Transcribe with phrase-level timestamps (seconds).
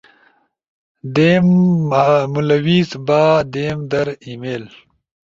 [1.15, 1.47] دیم،
[2.33, 4.63] ملوث با، دیم در، ای میل